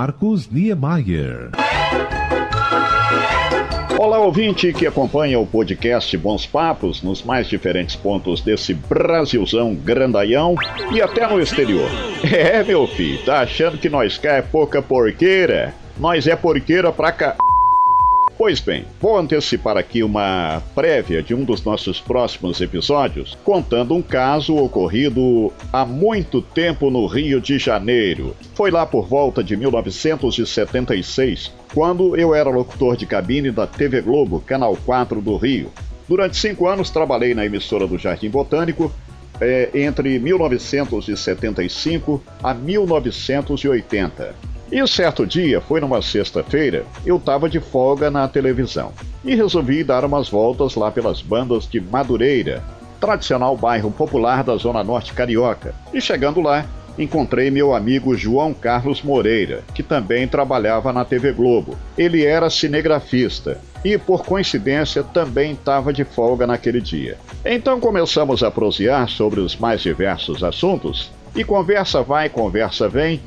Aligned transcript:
Marcos 0.00 0.48
Niemeyer. 0.48 1.50
Olá, 3.98 4.20
ouvinte 4.20 4.72
que 4.72 4.86
acompanha 4.86 5.40
o 5.40 5.44
podcast 5.44 6.16
Bons 6.16 6.46
Papos 6.46 7.02
nos 7.02 7.24
mais 7.24 7.48
diferentes 7.48 7.96
pontos 7.96 8.40
desse 8.40 8.72
Brasilzão 8.72 9.74
grandaião 9.74 10.54
e 10.92 11.02
até 11.02 11.26
no 11.26 11.40
exterior. 11.40 11.90
É, 12.22 12.62
meu 12.62 12.86
filho, 12.86 13.24
tá 13.24 13.40
achando 13.40 13.76
que 13.76 13.88
nós 13.88 14.16
cá 14.16 14.34
é 14.34 14.42
pouca 14.42 14.80
porqueira? 14.80 15.74
Nós 15.98 16.28
é 16.28 16.36
porqueira 16.36 16.92
pra 16.92 17.10
cá. 17.10 17.36
Pois 18.38 18.60
bem, 18.60 18.86
vou 19.00 19.18
antecipar 19.18 19.76
aqui 19.76 20.04
uma 20.04 20.62
prévia 20.72 21.20
de 21.20 21.34
um 21.34 21.42
dos 21.42 21.64
nossos 21.64 22.00
próximos 22.00 22.60
episódios, 22.60 23.36
contando 23.42 23.96
um 23.96 24.00
caso 24.00 24.54
ocorrido 24.54 25.52
há 25.72 25.84
muito 25.84 26.40
tempo 26.40 26.88
no 26.88 27.04
Rio 27.06 27.40
de 27.40 27.58
Janeiro. 27.58 28.36
Foi 28.54 28.70
lá 28.70 28.86
por 28.86 29.08
volta 29.08 29.42
de 29.42 29.56
1976, 29.56 31.52
quando 31.74 32.16
eu 32.16 32.32
era 32.32 32.48
locutor 32.48 32.96
de 32.96 33.06
cabine 33.06 33.50
da 33.50 33.66
TV 33.66 34.02
Globo, 34.02 34.38
Canal 34.38 34.78
4 34.86 35.20
do 35.20 35.36
Rio. 35.36 35.72
Durante 36.08 36.36
cinco 36.36 36.68
anos 36.68 36.90
trabalhei 36.90 37.34
na 37.34 37.44
emissora 37.44 37.88
do 37.88 37.98
Jardim 37.98 38.30
Botânico, 38.30 38.94
é, 39.40 39.68
entre 39.74 40.16
1975 40.20 42.22
a 42.40 42.54
1980. 42.54 44.47
E 44.70 44.86
certo 44.86 45.26
dia, 45.26 45.62
foi 45.62 45.80
numa 45.80 46.02
sexta-feira, 46.02 46.84
eu 47.04 47.16
estava 47.16 47.48
de 47.48 47.58
folga 47.58 48.10
na 48.10 48.28
televisão 48.28 48.92
e 49.24 49.34
resolvi 49.34 49.82
dar 49.82 50.04
umas 50.04 50.28
voltas 50.28 50.74
lá 50.74 50.90
pelas 50.90 51.22
bandas 51.22 51.66
de 51.66 51.80
Madureira, 51.80 52.62
tradicional 53.00 53.56
bairro 53.56 53.90
popular 53.90 54.44
da 54.44 54.56
Zona 54.56 54.84
Norte 54.84 55.14
Carioca. 55.14 55.74
E 55.92 56.02
chegando 56.02 56.42
lá, 56.42 56.66
encontrei 56.98 57.50
meu 57.50 57.74
amigo 57.74 58.14
João 58.14 58.52
Carlos 58.52 59.02
Moreira, 59.02 59.64
que 59.74 59.82
também 59.82 60.28
trabalhava 60.28 60.92
na 60.92 61.02
TV 61.02 61.32
Globo. 61.32 61.74
Ele 61.96 62.26
era 62.26 62.50
cinegrafista 62.50 63.58
e, 63.82 63.96
por 63.96 64.22
coincidência, 64.24 65.02
também 65.02 65.52
estava 65.52 65.94
de 65.94 66.04
folga 66.04 66.46
naquele 66.46 66.80
dia. 66.80 67.16
Então 67.42 67.80
começamos 67.80 68.42
a 68.42 68.50
prosear 68.50 69.08
sobre 69.08 69.40
os 69.40 69.56
mais 69.56 69.80
diversos 69.80 70.44
assuntos 70.44 71.10
e 71.34 71.44
conversa 71.44 72.02
vai, 72.02 72.28
conversa 72.28 72.88
vem 72.88 73.20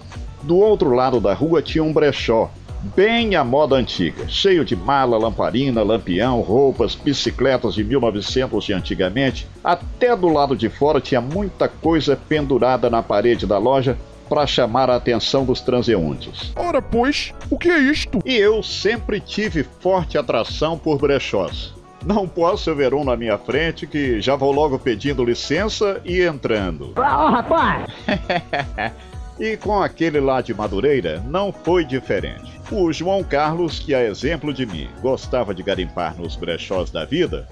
do 0.44 0.58
outro 0.58 0.94
lado 0.94 1.20
da 1.20 1.34
rua 1.34 1.62
tinha 1.62 1.84
um 1.84 1.94
brechó, 1.94 2.50
bem 2.96 3.36
à 3.36 3.44
moda 3.44 3.76
antiga, 3.76 4.28
cheio 4.28 4.66
de 4.66 4.76
mala, 4.76 5.18
lamparina, 5.18 5.84
lampião, 5.84 6.42
roupas, 6.42 6.96
bicicletas 6.96 7.76
de 7.76 7.84
1900 7.84 8.64
de 8.64 8.74
antigamente. 8.74 9.48
Até 9.64 10.16
do 10.16 10.28
lado 10.28 10.56
de 10.56 10.70
fora 10.70 11.00
tinha 11.00 11.22
muita 11.22 11.68
coisa 11.68 12.16
pendurada 12.16 12.90
na 12.90 13.04
parede 13.04 13.46
da 13.46 13.58
loja 13.58 13.98
para 14.28 14.48
chamar 14.48 14.90
a 14.90 14.96
atenção 14.96 15.44
dos 15.44 15.60
transeuntes. 15.60 16.54
Ora, 16.56 16.82
pois, 16.82 17.34
o 17.50 17.58
que 17.58 17.70
é 17.70 17.78
isto? 17.80 18.20
E 18.26 18.36
eu 18.36 18.64
sempre 18.64 19.20
tive 19.20 19.64
forte 19.82 20.18
atração 20.18 20.78
por 20.78 20.98
brechós. 20.98 21.74
Não 22.06 22.28
posso 22.28 22.74
ver 22.74 22.94
um 22.94 23.04
na 23.04 23.16
minha 23.16 23.38
frente 23.38 23.86
que 23.86 24.20
já 24.22 24.36
vou 24.36 24.52
logo 24.52 24.80
pedindo 24.80 25.24
licença 25.24 26.02
e 26.04 26.22
entrando. 26.22 26.94
Ô, 26.98 27.02
oh, 27.02 27.30
rapaz! 27.30 27.86
E 29.42 29.58
com 29.58 29.82
aquele 29.82 30.20
lá 30.20 30.40
de 30.40 30.54
Madureira 30.54 31.20
não 31.26 31.52
foi 31.52 31.84
diferente. 31.84 32.62
O 32.72 32.94
João 32.94 33.24
Carlos, 33.24 33.80
que 33.80 33.92
a 33.92 34.04
exemplo 34.04 34.54
de 34.54 34.68
mim 34.68 34.88
gostava 35.02 35.52
de 35.52 35.64
garimpar 35.64 36.16
nos 36.16 36.36
brechós 36.36 36.92
da 36.92 37.06
vida, 37.06 37.48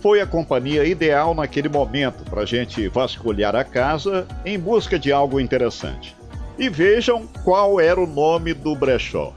foi 0.00 0.22
a 0.22 0.26
companhia 0.26 0.82
ideal 0.86 1.34
naquele 1.34 1.68
momento 1.68 2.24
para 2.30 2.40
a 2.40 2.46
gente 2.46 2.88
vasculhar 2.88 3.54
a 3.54 3.62
casa 3.62 4.26
em 4.46 4.58
busca 4.58 4.98
de 4.98 5.12
algo 5.12 5.38
interessante. 5.38 6.16
E 6.58 6.70
vejam 6.70 7.26
qual 7.44 7.78
era 7.78 8.00
o 8.00 8.06
nome 8.06 8.54
do 8.54 8.74
brechó. 8.74 9.34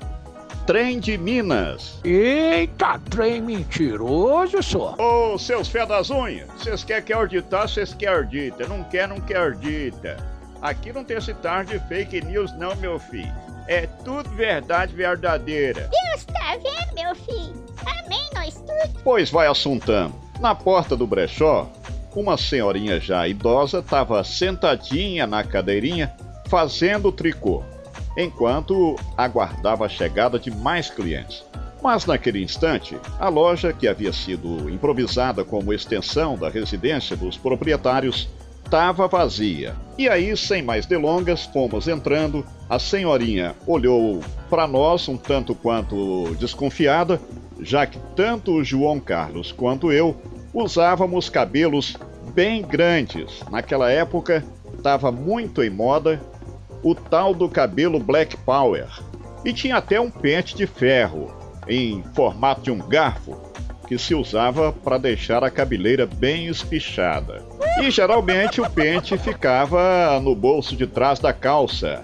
Trem 0.65 1.01
de 1.01 1.17
Minas. 1.17 1.99
Eita, 2.05 2.97
trem 3.09 3.41
mentiroso, 3.41 4.63
só. 4.63 4.95
Ô, 4.97 5.37
seus 5.37 5.67
fé 5.67 5.85
das 5.85 6.09
unhas, 6.09 6.47
vocês 6.55 6.81
querem 6.81 7.03
que 7.03 7.13
orditar, 7.13 7.67
vocês 7.67 7.93
querem 7.93 8.19
ordita. 8.19 8.69
Não 8.69 8.85
quer, 8.85 9.05
não 9.05 9.19
quer 9.19 9.41
ordita. 9.41 10.38
Aqui 10.61 10.91
não 10.91 11.03
tem 11.03 11.17
esse 11.17 11.33
tarde 11.33 11.77
de 11.77 11.87
fake 11.87 12.21
news, 12.21 12.53
não, 12.53 12.75
meu 12.75 12.99
filho. 12.99 13.33
É 13.67 13.87
tudo 14.03 14.29
verdade 14.31 14.93
verdadeira. 14.93 15.89
Deus 15.89 16.25
tá 16.25 16.57
vendo, 16.57 16.95
meu 16.95 17.15
filho? 17.15 17.65
Amém, 17.85 18.27
nós 18.33 18.55
tudo. 18.55 19.01
Pois 19.03 19.29
vai 19.29 19.47
assuntando. 19.47 20.15
Na 20.39 20.55
porta 20.55 20.95
do 20.95 21.05
brechó, 21.05 21.69
uma 22.15 22.37
senhorinha 22.37 22.99
já 22.99 23.27
idosa 23.27 23.79
estava 23.79 24.23
sentadinha 24.23 25.25
na 25.25 25.43
cadeirinha 25.43 26.13
fazendo 26.47 27.11
tricô, 27.11 27.63
enquanto 28.17 28.95
aguardava 29.15 29.85
a 29.85 29.89
chegada 29.89 30.39
de 30.39 30.51
mais 30.51 30.89
clientes. 30.89 31.45
Mas 31.81 32.05
naquele 32.05 32.43
instante, 32.43 32.97
a 33.19 33.29
loja, 33.29 33.71
que 33.71 33.87
havia 33.87 34.11
sido 34.11 34.69
improvisada 34.69 35.45
como 35.45 35.71
extensão 35.71 36.37
da 36.37 36.49
residência 36.49 37.15
dos 37.15 37.37
proprietários, 37.37 38.27
estava 38.69 39.07
vazia. 39.07 39.75
E 39.97 40.07
aí, 40.07 40.37
sem 40.37 40.61
mais 40.61 40.85
delongas, 40.85 41.45
fomos 41.45 41.87
entrando. 41.87 42.45
A 42.69 42.77
senhorinha 42.77 43.55
olhou 43.65 44.21
para 44.47 44.67
nós 44.67 45.07
um 45.07 45.17
tanto 45.17 45.55
quanto 45.55 46.35
desconfiada, 46.35 47.19
já 47.59 47.87
que 47.87 47.97
tanto 48.15 48.53
o 48.53 48.63
João 48.63 48.99
Carlos 48.99 49.51
quanto 49.51 49.91
eu 49.91 50.15
usávamos 50.53 51.29
cabelos 51.29 51.97
bem 52.35 52.61
grandes. 52.61 53.41
Naquela 53.49 53.89
época, 53.89 54.45
estava 54.77 55.11
muito 55.11 55.63
em 55.63 55.69
moda 55.71 56.21
o 56.83 56.93
tal 56.93 57.33
do 57.33 57.49
cabelo 57.49 57.99
Black 57.99 58.37
Power. 58.37 58.85
E 59.43 59.51
tinha 59.51 59.77
até 59.77 59.99
um 59.99 60.11
pente 60.11 60.55
de 60.55 60.67
ferro, 60.67 61.33
em 61.67 62.03
formato 62.13 62.61
de 62.61 62.69
um 62.69 62.77
garfo, 62.77 63.35
que 63.87 63.97
se 63.97 64.13
usava 64.13 64.71
para 64.71 64.99
deixar 64.99 65.43
a 65.43 65.49
cabeleira 65.49 66.05
bem 66.05 66.45
espichada. 66.45 67.43
E 67.81 67.89
geralmente 67.89 68.61
o 68.61 68.69
pente 68.69 69.17
ficava 69.17 70.19
no 70.19 70.35
bolso 70.35 70.75
de 70.75 70.85
trás 70.85 71.19
da 71.19 71.31
calça, 71.31 72.03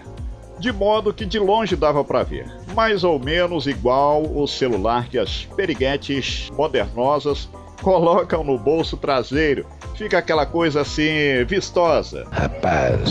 de 0.58 0.72
modo 0.72 1.14
que 1.14 1.26
de 1.26 1.38
longe 1.38 1.76
dava 1.76 2.04
para 2.04 2.24
ver. 2.24 2.46
Mais 2.74 3.04
ou 3.04 3.20
menos 3.20 3.68
igual 3.68 4.24
o 4.24 4.48
celular 4.48 5.08
que 5.08 5.18
as 5.18 5.46
periguetes 5.56 6.50
modernosas 6.52 7.50
colocam 7.82 8.44
no 8.44 8.58
bolso 8.58 8.98
traseiro. 8.98 9.66
Fica 9.96 10.18
aquela 10.18 10.46
coisa 10.46 10.82
assim 10.82 11.44
vistosa. 11.48 12.26
Rapaz, 12.32 13.10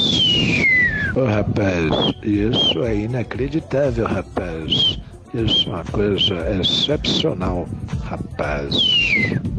oh, 1.15 1.25
rapaz, 1.25 2.15
isso 2.23 2.83
é 2.83 2.97
inacreditável, 2.97 4.07
rapaz. 4.07 4.99
Isso 5.35 5.69
é 5.69 5.73
uma 5.73 5.85
coisa 5.85 6.61
excepcional, 6.61 7.69
rapaz. 8.05 8.75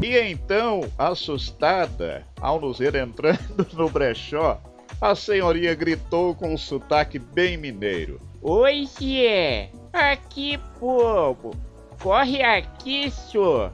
E 0.02 0.18
então, 0.18 0.82
assustada, 0.98 2.24
ao 2.40 2.60
nos 2.60 2.78
ver 2.78 2.94
entrando 2.94 3.66
no 3.72 3.88
brechó, 3.88 4.60
a 5.00 5.14
senhoria 5.14 5.74
gritou 5.74 6.34
com 6.34 6.52
um 6.52 6.58
sotaque 6.58 7.18
bem 7.18 7.56
mineiro. 7.56 8.20
Oi, 8.42 8.86
Zé! 8.86 9.70
Aqui, 9.92 10.58
povo! 10.78 11.56
Corre 12.02 12.42
aqui, 12.42 13.10
senhor! 13.10 13.72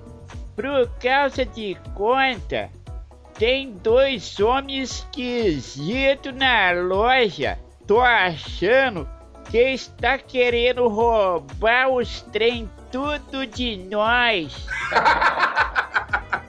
Por 0.55 0.89
causa 1.01 1.45
de 1.45 1.77
conta, 1.95 2.71
tem 3.39 3.73
dois 3.73 4.39
homens 4.39 5.01
esquisitos 5.01 6.35
na 6.35 6.71
loja. 6.73 7.59
Tô 7.87 8.01
achando 8.01 9.09
que 9.51 9.59
está 9.59 10.19
querendo 10.19 10.87
roubar 10.87 11.89
os 11.89 12.23
trem 12.33 12.71
tudo 12.93 13.47
de 13.47 13.77
nós. 13.77 14.67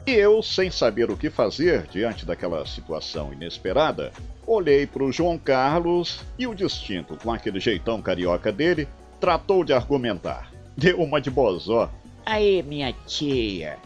e 0.06 0.12
eu, 0.12 0.44
sem 0.44 0.69
saber 0.69 1.09
o 1.09 1.16
que 1.16 1.30
fazer 1.30 1.88
diante 1.88 2.25
daquela 2.25 2.66
situação 2.66 3.31
inesperada, 3.31 4.12
olhei 4.46 4.86
para 4.86 5.03
o 5.03 5.12
João 5.12 5.38
Carlos 5.38 6.19
e 6.38 6.46
o 6.46 6.53
distinto, 6.53 7.17
com 7.17 7.32
aquele 7.32 7.59
jeitão 7.59 8.02
carioca 8.02 8.52
dele, 8.52 8.88
tratou 9.20 9.64
de 9.64 9.72
argumentar. 9.72 10.52
Deu 10.76 11.02
uma 11.02 11.22
de 11.22 11.29
bozó. 11.29 11.90
Aí, 12.26 12.61
minha 12.64 12.91
tia, 13.05 13.78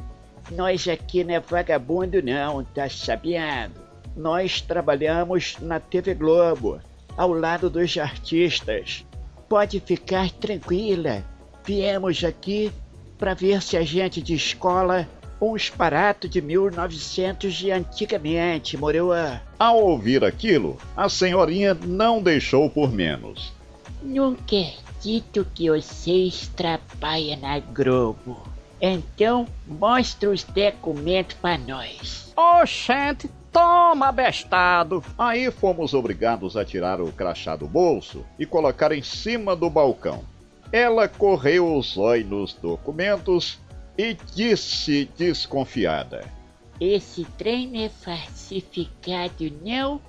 nós 0.51 0.87
aqui 0.87 1.23
não 1.23 1.35
é 1.35 1.39
vagabundo 1.39 2.21
não, 2.23 2.63
tá 2.63 2.89
sabendo? 2.89 3.79
Nós 4.15 4.61
trabalhamos 4.61 5.57
na 5.59 5.79
TV 5.79 6.15
Globo, 6.15 6.79
ao 7.15 7.31
lado 7.33 7.69
dos 7.69 7.95
artistas. 7.97 9.05
Pode 9.47 9.79
ficar 9.79 10.31
tranquila. 10.31 11.23
Viemos 11.63 12.23
aqui 12.23 12.71
para 13.17 13.33
ver 13.33 13.61
se 13.61 13.77
a 13.77 13.83
gente 13.83 14.21
de 14.21 14.33
escola 14.33 15.07
uns 15.41 15.69
paratos 15.69 16.29
de 16.29 16.41
1900 16.41 17.53
de 17.53 17.71
antigamente, 17.71 18.77
moroa. 18.77 19.41
Ao 19.57 19.77
ouvir 19.77 20.23
aquilo, 20.23 20.77
a 20.95 21.09
senhorinha 21.09 21.73
não 21.73 22.21
deixou 22.21 22.69
por 22.69 22.91
menos. 22.91 23.53
Nunca 24.01 24.65
dito 25.01 25.45
que 25.53 25.69
vocês 25.69 26.49
trabalham 26.55 27.39
na 27.39 27.59
Globo. 27.59 28.41
Então, 28.79 29.47
mostra 29.65 30.29
os 30.29 30.43
documentos 30.43 31.35
para 31.41 31.57
nós. 31.57 32.31
Oxente, 32.35 33.29
Toma, 33.57 34.11
bestado! 34.11 35.03
Aí 35.17 35.49
fomos 35.49 35.95
obrigados 35.95 36.55
a 36.55 36.63
tirar 36.63 37.01
o 37.01 37.11
crachá 37.11 37.55
do 37.55 37.65
bolso 37.65 38.23
e 38.37 38.45
colocar 38.45 38.91
em 38.91 39.01
cima 39.01 39.55
do 39.55 39.67
balcão. 39.67 40.23
Ela 40.71 41.07
correu 41.07 41.75
os 41.75 41.97
olhos 41.97 42.29
nos 42.29 42.53
documentos 42.53 43.57
e 43.97 44.15
disse 44.35 45.09
desconfiada: 45.17 46.25
Esse 46.79 47.25
trem 47.37 47.83
é 47.83 47.89
falsificado, 47.89 49.51
não? 49.63 49.99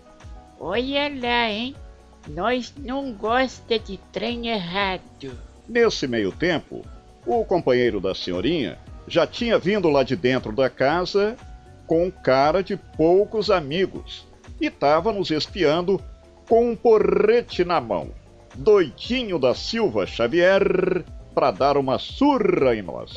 Olha 0.60 1.10
lá, 1.20 1.50
hein? 1.50 1.74
Nós 2.28 2.74
não 2.76 3.12
gosta 3.12 3.78
de 3.78 3.98
trem 4.12 4.48
errado. 4.48 5.32
Nesse 5.68 6.06
meio 6.06 6.32
tempo, 6.32 6.84
o 7.24 7.44
companheiro 7.44 8.00
da 8.00 8.14
senhorinha 8.14 8.78
já 9.06 9.26
tinha 9.26 9.58
vindo 9.58 9.88
lá 9.88 10.02
de 10.02 10.14
dentro 10.14 10.52
da 10.52 10.68
casa 10.68 11.36
com 11.86 12.10
cara 12.10 12.62
de 12.62 12.76
poucos 12.76 13.50
amigos 13.50 14.26
e 14.60 14.66
estava 14.66 15.12
nos 15.12 15.30
espiando 15.30 16.00
com 16.46 16.70
um 16.70 16.76
porrete 16.76 17.64
na 17.64 17.80
mão. 17.80 18.10
Doidinho 18.54 19.38
da 19.38 19.54
Silva 19.54 20.06
Xavier 20.06 21.04
para 21.34 21.50
dar 21.50 21.76
uma 21.76 21.98
surra 21.98 22.74
em 22.74 22.82
nós. 22.82 23.14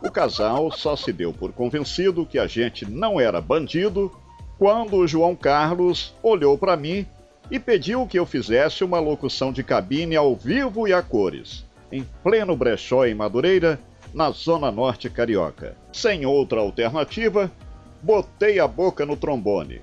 O 0.00 0.10
casal 0.10 0.70
só 0.70 0.94
se 0.94 1.12
deu 1.12 1.32
por 1.32 1.52
convencido 1.52 2.24
que 2.24 2.38
a 2.38 2.46
gente 2.46 2.88
não 2.88 3.20
era 3.20 3.40
bandido 3.40 4.12
quando 4.56 4.96
o 4.96 5.06
João 5.06 5.34
Carlos 5.34 6.14
olhou 6.22 6.56
para 6.56 6.76
mim 6.76 7.04
e 7.50 7.58
pediu 7.58 8.06
que 8.06 8.18
eu 8.18 8.24
fizesse 8.24 8.84
uma 8.84 9.00
locução 9.00 9.52
de 9.52 9.62
cabine 9.62 10.14
ao 10.14 10.36
vivo 10.36 10.86
e 10.86 10.92
a 10.92 11.02
cores, 11.02 11.64
em 11.90 12.04
pleno 12.22 12.56
brechó 12.56 13.06
em 13.06 13.14
Madureira, 13.14 13.78
na 14.14 14.30
Zona 14.30 14.70
Norte 14.70 15.10
Carioca. 15.10 15.76
Sem 15.92 16.24
outra 16.26 16.60
alternativa, 16.60 17.50
botei 18.02 18.60
a 18.60 18.68
boca 18.68 19.04
no 19.04 19.16
trombone. 19.16 19.80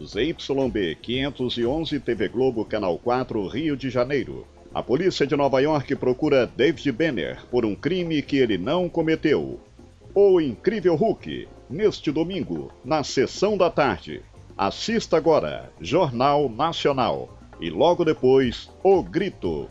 ZYB 0.00 0.96
511 1.00 2.00
TV 2.00 2.28
Globo 2.28 2.64
Canal 2.64 2.98
4 2.98 3.46
Rio 3.46 3.76
de 3.76 3.90
Janeiro. 3.90 4.46
A 4.74 4.82
polícia 4.82 5.24
de 5.24 5.36
Nova 5.36 5.62
York 5.62 5.94
procura 5.94 6.48
David 6.48 6.90
Banner 6.90 7.46
por 7.48 7.64
um 7.64 7.76
crime 7.76 8.20
que 8.20 8.38
ele 8.38 8.58
não 8.58 8.88
cometeu. 8.88 9.60
O 10.12 10.40
Incrível 10.40 10.96
Hulk, 10.96 11.46
neste 11.70 12.10
domingo, 12.10 12.72
na 12.84 13.04
sessão 13.04 13.56
da 13.56 13.70
tarde. 13.70 14.20
Assista 14.58 15.16
agora 15.16 15.70
Jornal 15.80 16.48
Nacional 16.48 17.38
e 17.60 17.70
logo 17.70 18.04
depois 18.04 18.68
O 18.82 19.00
Grito. 19.00 19.70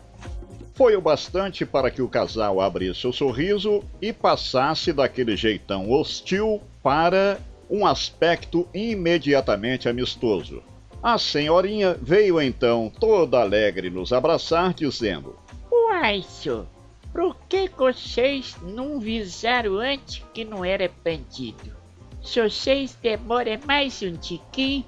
Foi 0.72 0.96
o 0.96 1.02
bastante 1.02 1.66
para 1.66 1.90
que 1.90 2.00
o 2.00 2.08
casal 2.08 2.58
abrisse 2.58 3.06
o 3.06 3.12
sorriso 3.12 3.84
e 4.00 4.10
passasse 4.10 4.90
daquele 4.90 5.36
jeitão 5.36 5.90
hostil 5.90 6.62
para 6.82 7.38
um 7.68 7.86
aspecto 7.86 8.66
imediatamente 8.72 9.86
amistoso. 9.86 10.62
A 11.04 11.18
senhorinha 11.18 11.98
veio 12.00 12.40
então 12.40 12.90
toda 12.98 13.38
alegre 13.38 13.90
nos 13.90 14.10
abraçar, 14.10 14.72
dizendo: 14.72 15.38
Uai, 15.70 16.22
senhor, 16.22 16.66
por 17.12 17.36
que 17.46 17.68
vocês 17.76 18.56
não 18.62 18.96
avisaram 18.96 19.74
antes 19.76 20.24
que 20.32 20.46
não 20.46 20.64
era 20.64 20.90
bandido? 21.04 21.76
Se 22.22 22.40
vocês 22.40 22.96
demoram 23.02 23.60
mais 23.66 24.00
um 24.00 24.16
tiquinho, 24.16 24.86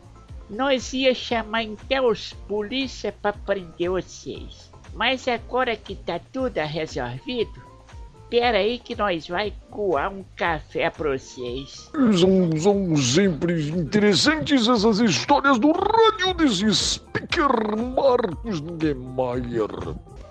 nós 0.49 0.95
ia 0.95 1.15
chamar 1.15 1.65
então 1.65 2.09
os 2.09 2.33
polícia 2.49 3.13
para 3.13 3.35
prender 3.35 3.91
vocês. 3.91 4.73
Mas 4.95 5.29
agora 5.29 5.77
que 5.77 5.95
tá 5.95 6.19
tudo 6.33 6.59
resolvido, 6.61 7.63
Pera 8.29 8.59
aí 8.59 8.81
que 8.81 8.97
nós 8.97 9.29
vai 9.29 9.53
coar 9.71 10.13
um 10.13 10.25
café 10.35 10.91
pra 10.91 11.17
vocês. 11.17 11.89
São, 12.19 12.51
são 12.59 12.97
sempre 12.97 13.69
interessantes 13.69 14.67
essas 14.67 14.99
histórias 14.99 15.61
do 15.61 15.71
rádio 15.71 16.35
desse 16.35 16.75
speaker 16.75 17.49
Marcos 17.95 18.61
Niemeyer. 18.61 19.71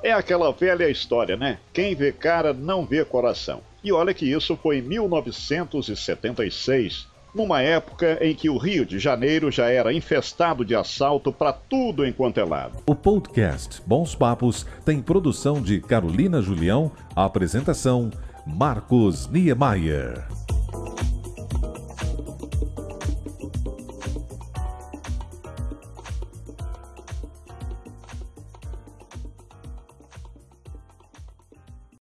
É 0.04 0.12
aquela 0.12 0.52
velha 0.52 0.90
história, 0.90 1.38
né? 1.38 1.58
Quem 1.74 1.96
vê 1.96 2.12
cara 2.12 2.52
não 2.54 2.86
vê 2.86 3.06
coração. 3.06 3.62
E 3.82 3.94
olha 3.94 4.14
que 4.14 4.30
isso 4.30 4.58
foi 4.58 4.80
em 4.80 4.82
1976, 4.82 7.08
numa 7.36 7.62
época 7.62 8.18
em 8.22 8.34
que 8.34 8.50
o 8.50 8.58
Rio 8.58 8.86
de 8.86 8.98
Janeiro 8.98 9.52
já 9.52 9.70
era 9.70 9.94
infestado 9.94 10.64
de 10.64 10.74
assalto 10.74 11.32
para 11.32 11.52
tudo 11.52 12.06
enquanto 12.06 12.40
é 12.40 12.46
lado. 12.46 12.78
O 12.88 12.96
podcast 12.96 13.82
Bons 13.86 14.16
Papos 14.16 14.66
tem 14.86 15.02
produção 15.02 15.62
de 15.62 15.82
Carolina 15.82 16.42
Julião, 16.42 16.92
apresentação 17.16 18.10
Marcos 18.48 19.28
Niemeyer. 19.28 20.45